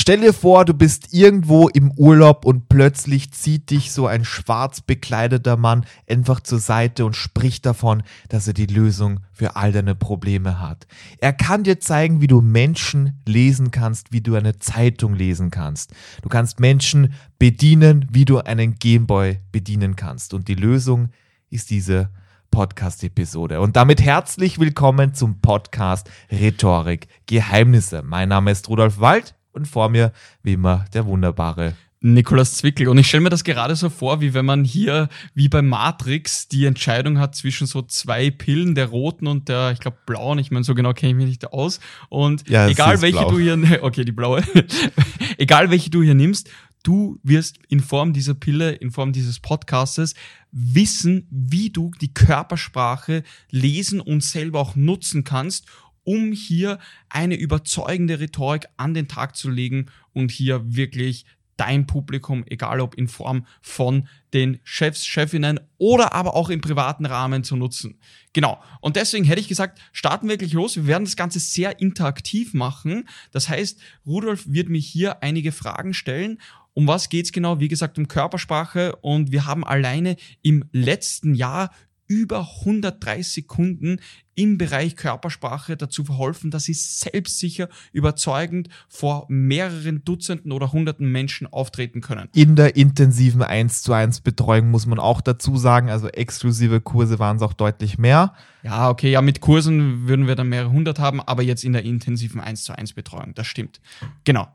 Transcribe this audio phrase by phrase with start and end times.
[0.00, 4.80] Stell dir vor, du bist irgendwo im Urlaub und plötzlich zieht dich so ein schwarz
[4.80, 9.94] bekleideter Mann einfach zur Seite und spricht davon, dass er die Lösung für all deine
[9.94, 10.86] Probleme hat.
[11.18, 15.92] Er kann dir zeigen, wie du Menschen lesen kannst, wie du eine Zeitung lesen kannst.
[16.22, 20.32] Du kannst Menschen bedienen, wie du einen Gameboy bedienen kannst.
[20.32, 21.10] Und die Lösung
[21.50, 22.08] ist diese
[22.50, 23.60] Podcast-Episode.
[23.60, 28.00] Und damit herzlich willkommen zum Podcast Rhetorik Geheimnisse.
[28.02, 30.12] Mein Name ist Rudolf Wald und vor mir,
[30.42, 32.88] wie immer, der wunderbare Nikolaus Zwickel.
[32.88, 36.48] Und ich stelle mir das gerade so vor, wie wenn man hier, wie bei Matrix,
[36.48, 40.38] die Entscheidung hat zwischen so zwei Pillen, der roten und der, ich glaube, blauen.
[40.38, 41.78] Ich meine, so genau kenne ich mich nicht aus.
[42.08, 43.30] Und ja, egal welche blau.
[43.30, 44.42] du hier, okay, die blaue,
[45.38, 46.48] egal welche du hier nimmst,
[46.82, 50.14] du wirst in Form dieser Pille, in Form dieses Podcastes
[50.52, 55.66] wissen, wie du die Körpersprache lesen und selber auch nutzen kannst,
[56.04, 56.78] um hier
[57.08, 61.24] eine überzeugende Rhetorik an den Tag zu legen und hier wirklich
[61.56, 67.04] dein Publikum, egal ob in Form von den Chefs, Chefinnen oder aber auch im privaten
[67.04, 67.98] Rahmen zu nutzen.
[68.32, 68.62] Genau.
[68.80, 70.76] Und deswegen hätte ich gesagt, starten wir wirklich los.
[70.76, 73.06] Wir werden das Ganze sehr interaktiv machen.
[73.30, 76.38] Das heißt, Rudolf wird mir hier einige Fragen stellen
[76.72, 77.60] um was geht's genau?
[77.60, 81.70] Wie gesagt, um Körpersprache und wir haben alleine im letzten Jahr
[82.06, 84.00] über 130 Kunden
[84.40, 91.46] im Bereich Körpersprache dazu verholfen, dass sie selbstsicher, überzeugend vor mehreren Dutzenden oder hunderten Menschen
[91.46, 92.30] auftreten können.
[92.32, 97.18] In der intensiven 1 zu 1 Betreuung muss man auch dazu sagen, also exklusive Kurse
[97.18, 98.32] waren es auch deutlich mehr.
[98.62, 101.84] Ja, okay, ja, mit Kursen würden wir dann mehrere hundert haben, aber jetzt in der
[101.84, 103.80] intensiven 1 zu 1 Betreuung, das stimmt.
[104.24, 104.48] Genau.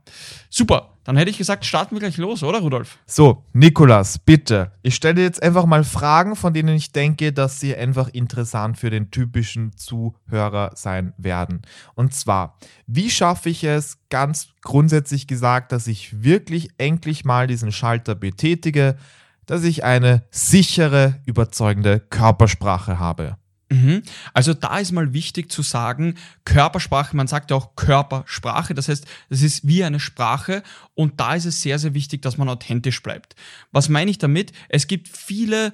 [0.50, 0.95] Super.
[1.06, 2.97] Dann hätte ich gesagt, starten wir gleich los, oder Rudolf?
[3.06, 4.72] So, Nikolas, bitte.
[4.81, 8.89] Ich stelle jetzt einfach mal Fragen, von denen ich denke, dass sie einfach interessant für
[8.89, 11.62] den typischen Zuhörer sein werden.
[11.95, 17.72] Und zwar, wie schaffe ich es, ganz grundsätzlich gesagt, dass ich wirklich endlich mal diesen
[17.72, 18.98] Schalter betätige,
[19.46, 23.38] dass ich eine sichere, überzeugende Körpersprache habe?
[23.69, 24.03] Mhm.
[24.34, 26.16] Also da ist mal wichtig zu sagen,
[26.46, 30.62] Körpersprache, man sagt ja auch Körpersprache, das heißt, das ist wie eine Sprache
[30.94, 33.36] und da ist es sehr, sehr wichtig, dass man authentisch bleibt.
[33.72, 34.52] Was meine ich damit?
[34.69, 35.74] Es gibt viele,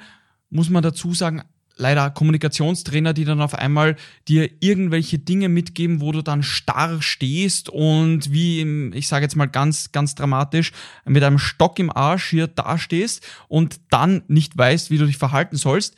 [0.49, 1.43] muss man dazu sagen,
[1.81, 3.97] leider Kommunikationstrainer, die dann auf einmal
[4.27, 9.35] dir irgendwelche Dinge mitgeben, wo du dann starr stehst und wie, im, ich sage jetzt
[9.35, 10.71] mal ganz, ganz dramatisch,
[11.05, 15.57] mit einem Stock im Arsch hier dastehst und dann nicht weißt, wie du dich verhalten
[15.57, 15.95] sollst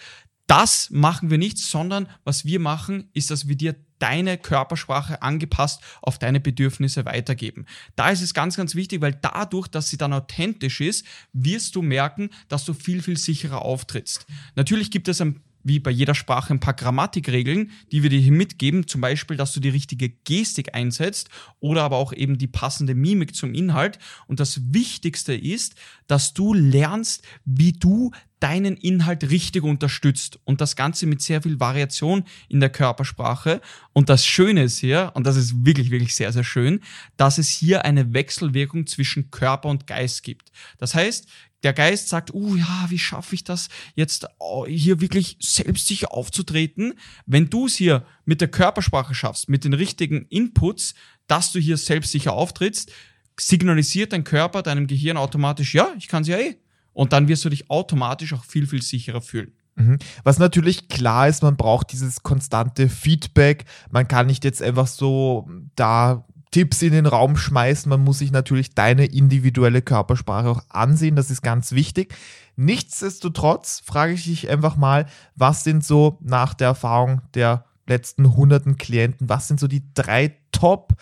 [0.47, 5.81] das machen wir nicht, sondern was wir machen, ist, dass wir dir deine Körpersprache angepasst
[6.01, 7.65] auf deine Bedürfnisse weitergeben.
[7.95, 11.81] Da ist es ganz, ganz wichtig, weil dadurch, dass sie dann authentisch ist, wirst du
[11.81, 14.25] merken, dass du viel, viel sicherer auftrittst.
[14.55, 18.31] Natürlich gibt es ein wie bei jeder Sprache ein paar Grammatikregeln, die wir dir hier
[18.31, 21.29] mitgeben, zum Beispiel, dass du die richtige Gestik einsetzt
[21.59, 23.99] oder aber auch eben die passende Mimik zum Inhalt.
[24.27, 25.75] Und das Wichtigste ist,
[26.07, 28.11] dass du lernst, wie du
[28.43, 33.61] deinen Inhalt richtig unterstützt und das Ganze mit sehr viel Variation in der Körpersprache.
[33.93, 36.81] Und das Schöne ist hier, und das ist wirklich, wirklich sehr, sehr schön,
[37.15, 40.51] dass es hier eine Wechselwirkung zwischen Körper und Geist gibt.
[40.77, 41.25] Das heißt,
[41.63, 46.95] der Geist sagt, uh ja, wie schaffe ich das jetzt oh, hier wirklich selbstsicher aufzutreten?
[47.25, 50.95] Wenn du es hier mit der Körpersprache schaffst, mit den richtigen Inputs,
[51.27, 52.91] dass du hier selbstsicher auftrittst,
[53.39, 56.57] signalisiert dein Körper deinem Gehirn automatisch, ja, ich kann es ja eh.
[56.93, 59.51] Und dann wirst du dich automatisch auch viel, viel sicherer fühlen.
[59.75, 59.97] Mhm.
[60.23, 63.65] Was natürlich klar ist, man braucht dieses konstante Feedback.
[63.89, 67.89] Man kann nicht jetzt einfach so da Tipps in den Raum schmeißen.
[67.89, 71.15] Man muss sich natürlich deine individuelle Körpersprache auch ansehen.
[71.15, 72.13] Das ist ganz wichtig.
[72.55, 78.77] Nichtsdestotrotz frage ich dich einfach mal, was sind so nach der Erfahrung der letzten hunderten
[78.77, 80.93] Klienten, was sind so die drei Top-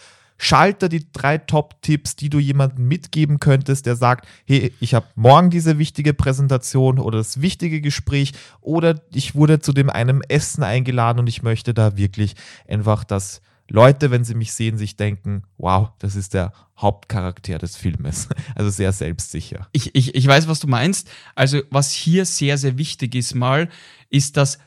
[0.44, 5.52] Schalter die drei Top-Tipps, die du jemandem mitgeben könntest, der sagt, hey, ich habe morgen
[5.52, 11.20] diese wichtige Präsentation oder das wichtige Gespräch oder ich wurde zu dem einem Essen eingeladen
[11.20, 12.34] und ich möchte da wirklich
[12.68, 17.76] einfach das Leute, wenn sie mich sehen, sich denken, wow, das ist der Hauptcharakter des
[17.78, 18.28] Filmes.
[18.56, 19.68] Also sehr selbstsicher.
[19.74, 21.08] Ich, ich, ich weiß, was du meinst.
[21.36, 23.70] Also was hier sehr, sehr wichtig ist mal,
[24.10, 24.58] ist, dass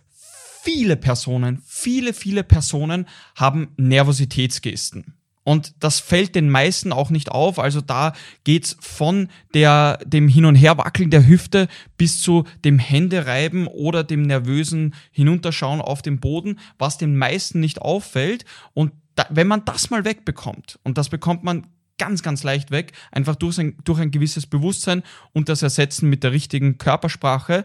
[0.62, 5.14] viele Personen, viele, viele Personen haben Nervositätsgesten.
[5.44, 7.58] Und das fällt den meisten auch nicht auf.
[7.58, 8.14] Also da
[8.44, 11.69] geht's von der, dem Hin- und Herwackeln der Hüfte
[11.99, 17.82] bis zu dem Händereiben oder dem nervösen Hinunterschauen auf den Boden, was den meisten nicht
[17.82, 18.46] auffällt.
[18.73, 21.67] Und da, wenn man das mal wegbekommt, und das bekommt man
[21.99, 25.02] ganz, ganz leicht weg, einfach durch ein, durch ein gewisses Bewusstsein
[25.32, 27.64] und das Ersetzen mit der richtigen Körpersprache,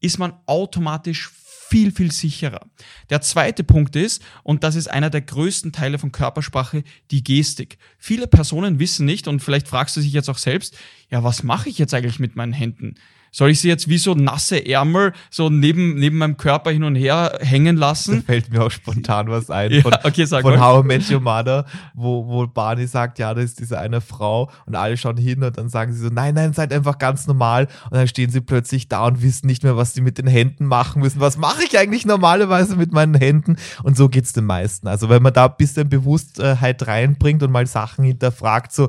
[0.00, 1.30] ist man automatisch
[1.68, 2.66] viel, viel sicherer.
[3.10, 7.78] Der zweite Punkt ist, und das ist einer der größten Teile von Körpersprache, die Gestik.
[7.98, 10.76] Viele Personen wissen nicht, und vielleicht fragst du dich jetzt auch selbst,
[11.10, 12.94] ja, was mache ich jetzt eigentlich mit meinen Händen?
[13.30, 16.94] Soll ich sie jetzt wie so nasse Ärmel so neben, neben meinem Körper hin und
[16.94, 18.16] her hängen lassen?
[18.16, 20.60] Da fällt mir auch spontan was ein Ja, von, okay, sag von mal.
[20.60, 21.64] How I Met Your Mother,
[21.94, 25.56] wo, wo Barney sagt, ja, das ist diese eine Frau und alle schauen hin und
[25.56, 28.88] dann sagen sie so, nein, nein, seid einfach ganz normal und dann stehen sie plötzlich
[28.88, 31.20] da und wissen nicht mehr, was sie mit den Händen machen müssen.
[31.20, 33.56] Was mache ich eigentlich normalerweise mit meinen Händen?
[33.82, 34.88] Und so geht's den meisten.
[34.88, 38.88] Also wenn man da ein bisschen Bewusstheit reinbringt und mal Sachen hinterfragt, so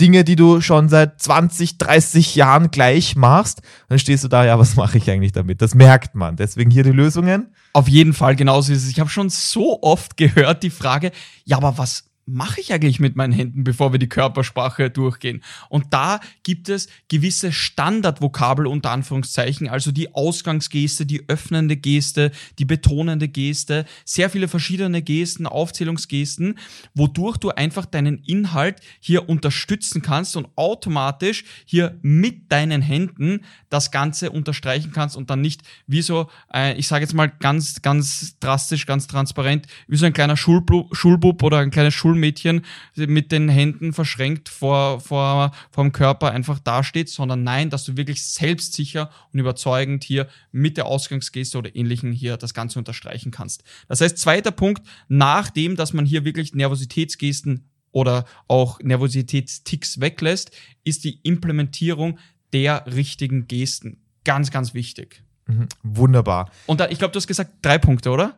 [0.00, 4.58] Dinge, die du schon seit 20, 30 Jahren gleich machst, dann stehst du da, ja,
[4.58, 5.62] was mache ich eigentlich damit?
[5.62, 6.36] Das merkt man.
[6.36, 7.54] Deswegen hier die Lösungen.
[7.72, 8.90] Auf jeden Fall, genauso ist es.
[8.90, 11.12] Ich habe schon so oft gehört die Frage,
[11.44, 15.42] ja, aber was mache ich eigentlich mit meinen Händen, bevor wir die Körpersprache durchgehen?
[15.68, 22.64] Und da gibt es gewisse Standardvokabel unter Anführungszeichen, also die Ausgangsgeste, die öffnende Geste, die
[22.64, 26.58] betonende Geste, sehr viele verschiedene Gesten, Aufzählungsgesten,
[26.94, 33.92] wodurch du einfach deinen Inhalt hier unterstützen kannst und automatisch hier mit deinen Händen das
[33.92, 38.38] Ganze unterstreichen kannst und dann nicht wie so, äh, ich sage jetzt mal ganz, ganz
[38.40, 42.62] drastisch, ganz transparent, wie so ein kleiner Schulbub, Schulbub oder ein kleines Schulmädchen
[42.94, 47.96] mit den Händen verschränkt vor, vor, vor dem Körper einfach dasteht, sondern nein, dass du
[47.96, 53.62] wirklich selbstsicher und überzeugend hier mit der Ausgangsgeste oder ähnlichen hier das Ganze unterstreichen kannst.
[53.88, 60.50] Das heißt, zweiter Punkt, nachdem, dass man hier wirklich Nervositätsgesten oder auch Nervositätsticks weglässt,
[60.84, 62.18] ist die Implementierung
[62.52, 63.98] der richtigen Gesten.
[64.24, 65.22] Ganz, ganz wichtig.
[65.46, 65.68] Mhm.
[65.82, 66.50] Wunderbar.
[66.66, 68.36] Und da, ich glaube, du hast gesagt drei Punkte, oder?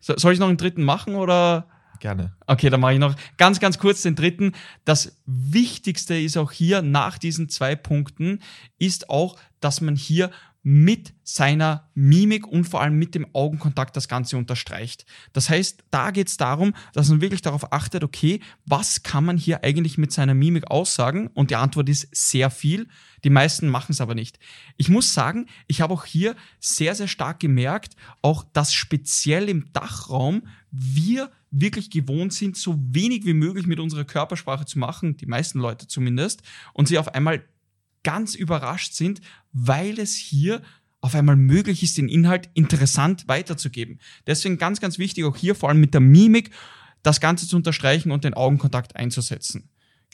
[0.00, 1.66] So, soll ich noch einen dritten machen oder?
[2.00, 2.34] Gerne.
[2.46, 4.52] Okay, dann mache ich noch ganz, ganz kurz den dritten.
[4.84, 8.40] Das Wichtigste ist auch hier nach diesen zwei Punkten,
[8.78, 10.30] ist auch, dass man hier
[10.68, 15.06] mit seiner Mimik und vor allem mit dem Augenkontakt das Ganze unterstreicht.
[15.32, 19.38] Das heißt, da geht es darum, dass man wirklich darauf achtet, okay, was kann man
[19.38, 21.28] hier eigentlich mit seiner Mimik aussagen?
[21.28, 22.88] Und die Antwort ist sehr viel.
[23.22, 24.40] Die meisten machen es aber nicht.
[24.76, 29.72] Ich muss sagen, ich habe auch hier sehr, sehr stark gemerkt, auch dass speziell im
[29.72, 31.30] Dachraum wir
[31.60, 35.86] wirklich gewohnt sind, so wenig wie möglich mit unserer Körpersprache zu machen, die meisten Leute
[35.86, 36.42] zumindest,
[36.72, 37.44] und sie auf einmal
[38.02, 39.20] ganz überrascht sind,
[39.52, 40.62] weil es hier
[41.00, 44.00] auf einmal möglich ist, den Inhalt interessant weiterzugeben.
[44.26, 46.50] Deswegen ganz, ganz wichtig, auch hier vor allem mit der Mimik
[47.02, 49.68] das Ganze zu unterstreichen und den Augenkontakt einzusetzen.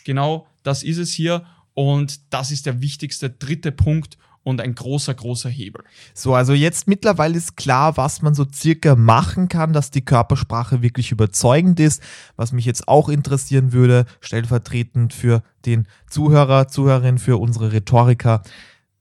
[0.04, 5.14] Genau das ist es hier und das ist der wichtigste dritte Punkt und ein großer,
[5.14, 5.84] großer Hebel.
[6.14, 10.82] So, also jetzt mittlerweile ist klar, was man so circa machen kann, dass die Körpersprache
[10.82, 12.02] wirklich überzeugend ist.
[12.36, 18.42] Was mich jetzt auch interessieren würde, stellvertretend für den Zuhörer, Zuhörerin, für unsere Rhetoriker.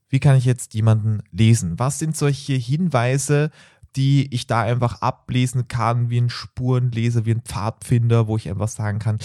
[0.10, 1.80] Wie kann ich jetzt jemanden lesen?
[1.80, 3.50] Was sind solche Hinweise,
[3.96, 8.68] die ich da einfach ablesen kann, wie ein Spurenleser, wie ein Pfadfinder, wo ich einfach
[8.68, 9.20] sagen kann,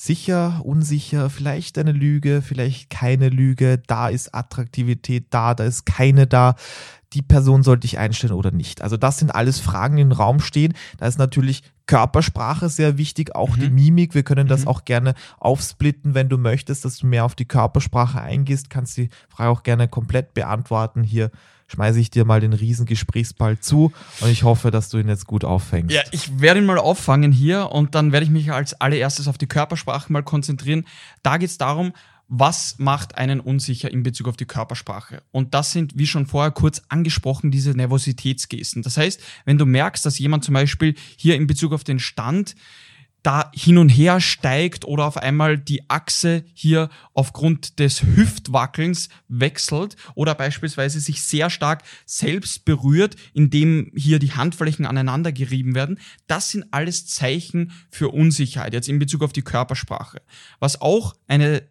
[0.00, 6.28] sicher, unsicher, vielleicht eine Lüge, vielleicht keine Lüge, da ist Attraktivität da, da ist keine
[6.28, 6.54] da.
[7.14, 8.80] Die Person sollte ich einstellen oder nicht.
[8.80, 10.74] Also das sind alles Fragen, die im Raum stehen.
[10.98, 13.60] Da ist natürlich Körpersprache sehr wichtig, auch Mhm.
[13.60, 14.14] die Mimik.
[14.14, 14.68] Wir können das Mhm.
[14.68, 18.70] auch gerne aufsplitten, wenn du möchtest, dass du mehr auf die Körpersprache eingehst.
[18.70, 21.02] Kannst die Frage auch gerne komplett beantworten.
[21.02, 21.30] Hier
[21.68, 25.26] schmeiße ich dir mal den riesen Gesprächsball zu und ich hoffe, dass du ihn jetzt
[25.26, 25.94] gut auffängst.
[25.94, 29.38] Ja, ich werde ihn mal auffangen hier und dann werde ich mich als allererstes auf
[29.38, 30.84] die Körpersprache mal konzentrieren.
[31.22, 31.92] Da geht es darum,
[32.28, 35.22] was macht einen unsicher in Bezug auf die Körpersprache?
[35.30, 38.82] Und das sind, wie schon vorher kurz angesprochen, diese Nervositätsgesten.
[38.82, 42.54] Das heißt, wenn du merkst, dass jemand zum Beispiel hier in Bezug auf den Stand
[43.22, 49.96] da hin und her steigt oder auf einmal die Achse hier aufgrund des Hüftwackelns wechselt
[50.14, 55.98] oder beispielsweise sich sehr stark selbst berührt, indem hier die Handflächen aneinander gerieben werden.
[56.26, 60.22] Das sind alles Zeichen für Unsicherheit, jetzt in Bezug auf die Körpersprache.
[60.60, 61.62] Was auch eine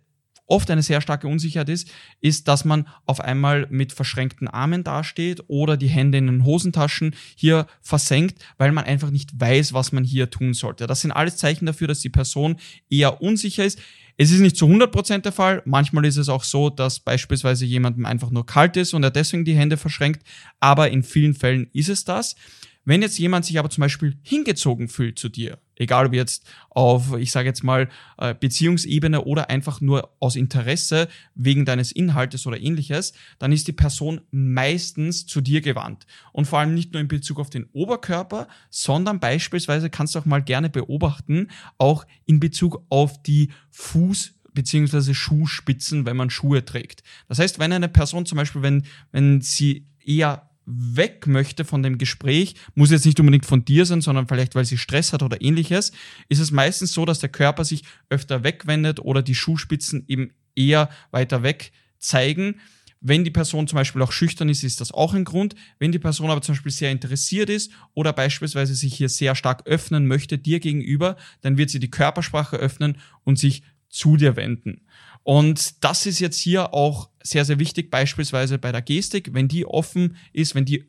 [0.48, 5.44] oft eine sehr starke Unsicherheit ist, ist, dass man auf einmal mit verschränkten Armen dasteht
[5.48, 10.04] oder die Hände in den Hosentaschen hier versenkt, weil man einfach nicht weiß, was man
[10.04, 10.88] hier tun sollte.
[10.88, 12.58] Das sind alles Zeichen dafür, dass die Person
[12.90, 13.80] eher unsicher ist.
[14.20, 15.62] Es ist nicht zu 100% der Fall.
[15.66, 19.46] Manchmal ist es auch so, dass beispielsweise jemandem einfach nur kalt ist und er deswegen
[19.46, 20.24] die Hände verschränkt.
[20.60, 22.36] Aber in vielen Fällen ist es das.
[22.84, 27.16] Wenn jetzt jemand sich aber zum Beispiel hingezogen fühlt zu dir, egal ob jetzt auf,
[27.18, 32.60] ich sage jetzt mal, äh, Beziehungsebene oder einfach nur aus Interesse wegen deines Inhaltes oder
[32.60, 36.06] ähnliches, dann ist die Person meistens zu dir gewandt.
[36.34, 40.26] Und vor allem nicht nur in Bezug auf den Oberkörper, sondern beispielsweise kannst du auch
[40.26, 47.04] mal gerne beobachten, auch in Bezug auf die Fuß- beziehungsweise Schuhspitzen, wenn man Schuhe trägt.
[47.28, 51.98] Das heißt, wenn eine Person zum Beispiel, wenn, wenn sie eher weg möchte von dem
[51.98, 55.42] Gespräch, muss jetzt nicht unbedingt von dir sein, sondern vielleicht, weil sie Stress hat oder
[55.42, 55.94] ähnliches,
[56.28, 60.90] ist es meistens so, dass der Körper sich öfter wegwendet oder die Schuhspitzen eben eher
[61.12, 62.60] weiter weg zeigen.
[63.00, 65.56] Wenn die Person zum Beispiel auch schüchtern ist, ist das auch ein Grund.
[65.80, 69.66] Wenn die Person aber zum Beispiel sehr interessiert ist oder beispielsweise sich hier sehr stark
[69.68, 74.82] öffnen möchte dir gegenüber, dann wird sie die Körpersprache öffnen und sich zu dir wenden.
[75.28, 79.34] Und das ist jetzt hier auch sehr, sehr wichtig, beispielsweise bei der Gestik.
[79.34, 80.86] Wenn die offen ist, wenn die,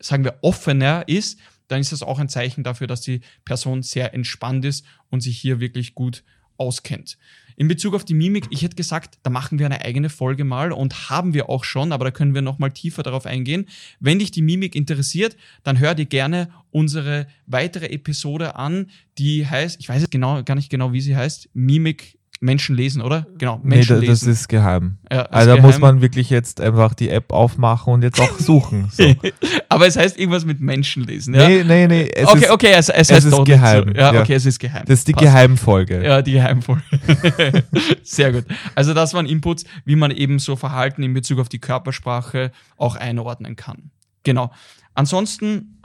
[0.00, 4.14] sagen wir, offener ist, dann ist das auch ein Zeichen dafür, dass die Person sehr
[4.14, 6.24] entspannt ist und sich hier wirklich gut
[6.56, 7.18] auskennt.
[7.58, 10.72] In Bezug auf die Mimik, ich hätte gesagt, da machen wir eine eigene Folge mal
[10.72, 13.68] und haben wir auch schon, aber da können wir nochmal tiefer darauf eingehen.
[14.00, 19.80] Wenn dich die Mimik interessiert, dann hör dir gerne unsere weitere Episode an, die heißt,
[19.80, 23.26] ich weiß jetzt genau, gar nicht genau, wie sie heißt, Mimik Menschen lesen, oder?
[23.36, 24.32] Genau, Menschen nee, das lesen.
[24.32, 24.98] ist geheim.
[25.10, 25.70] Ja, ist also da geheim.
[25.70, 28.88] muss man wirklich jetzt einfach die App aufmachen und jetzt auch suchen.
[28.92, 29.02] So.
[29.68, 31.48] Aber es heißt irgendwas mit Menschen lesen, ja?
[31.48, 32.10] Nee, nee, nee.
[32.14, 34.00] Es okay, ist, okay, es, es es heißt ist geheim, so.
[34.00, 34.20] Ja, ja.
[34.20, 34.84] okay, es ist geheim.
[34.86, 35.24] Das ist die Passt.
[35.24, 36.04] Geheimfolge.
[36.04, 36.82] Ja, die Geheimfolge.
[38.02, 38.44] Sehr gut.
[38.76, 42.94] Also das waren Inputs, wie man eben so Verhalten in Bezug auf die Körpersprache auch
[42.94, 43.90] einordnen kann.
[44.22, 44.52] Genau.
[44.94, 45.80] Ansonsten,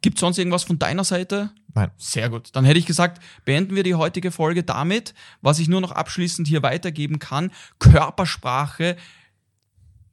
[0.00, 1.50] gibt es sonst irgendwas von deiner Seite?
[1.74, 1.90] Nein.
[1.96, 2.50] Sehr gut.
[2.54, 6.48] Dann hätte ich gesagt, beenden wir die heutige Folge damit, was ich nur noch abschließend
[6.48, 7.50] hier weitergeben kann.
[7.78, 8.96] Körpersprache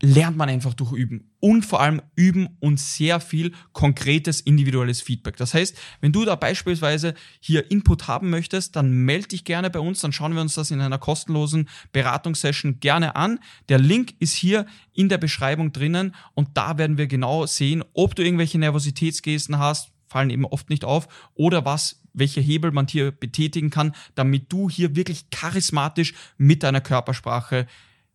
[0.01, 1.31] lernt man einfach durch Üben.
[1.39, 5.37] Und vor allem üben und sehr viel konkretes individuelles Feedback.
[5.37, 9.79] Das heißt, wenn du da beispielsweise hier Input haben möchtest, dann melde dich gerne bei
[9.79, 13.39] uns, dann schauen wir uns das in einer kostenlosen Beratungssession gerne an.
[13.69, 18.15] Der Link ist hier in der Beschreibung drinnen und da werden wir genau sehen, ob
[18.15, 23.11] du irgendwelche Nervositätsgesten hast, fallen eben oft nicht auf, oder was, welche Hebel man hier
[23.11, 27.67] betätigen kann, damit du hier wirklich charismatisch mit deiner Körpersprache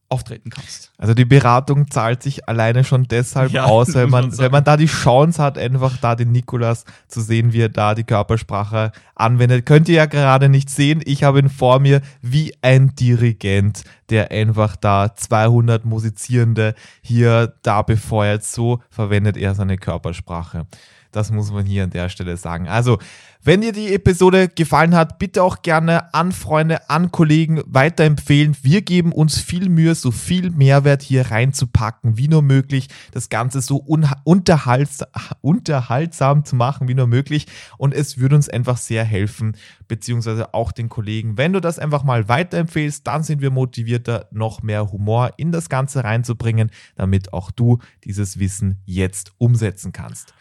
[0.08, 0.92] auftreten kannst.
[0.96, 4.78] Also die Beratung zahlt sich alleine schon deshalb Ja, aus, wenn man wenn man da
[4.78, 9.66] die Chance hat, einfach da den Nikolas zu sehen, wie er da die Körpersprache anwendet.
[9.66, 11.02] Könnt ihr ja gerade nicht sehen.
[11.04, 17.82] Ich habe ihn vor mir wie ein Dirigent, der einfach da 200 Musizierende hier da
[17.82, 18.42] befeuert.
[18.42, 20.66] So verwendet er seine Körpersprache.
[21.12, 22.68] Das muss man hier an der Stelle sagen.
[22.68, 22.98] Also,
[23.42, 28.54] wenn dir die Episode gefallen hat, bitte auch gerne an Freunde, an Kollegen weiterempfehlen.
[28.62, 32.88] Wir geben uns viel Mühe, so viel Mehrwert hier reinzupacken, wie nur möglich.
[33.12, 35.02] Das Ganze so unterhalts
[35.40, 37.46] unterhaltsam zu machen, wie nur möglich.
[37.78, 39.56] Und es würde uns einfach sehr helfen,
[39.88, 41.38] beziehungsweise auch den Kollegen.
[41.38, 45.70] Wenn du das einfach mal weiterempfehlst, dann sind wir motivierter, noch mehr Humor in das
[45.70, 50.34] Ganze reinzubringen, damit auch du dieses Wissen jetzt umsetzen kannst.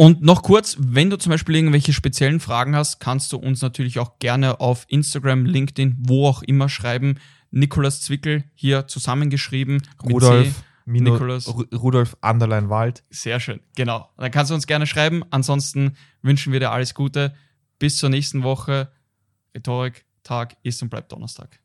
[0.00, 3.98] Und noch kurz, wenn du zum Beispiel irgendwelche speziellen Fragen hast, kannst du uns natürlich
[3.98, 7.16] auch gerne auf Instagram, LinkedIn, wo auch immer schreiben.
[7.50, 9.82] Nikolas Zwickel hier zusammengeschrieben.
[10.02, 10.62] Rudolf.
[10.86, 11.48] Mino, Nikolaus.
[11.48, 13.04] Ru- Rudolf Anderlein Wald.
[13.10, 14.08] Sehr schön, genau.
[14.16, 15.22] Dann kannst du uns gerne schreiben.
[15.28, 17.34] Ansonsten wünschen wir dir alles Gute.
[17.78, 18.90] Bis zur nächsten Woche.
[19.54, 21.60] Rhetorik, Tag ist und bleibt Donnerstag.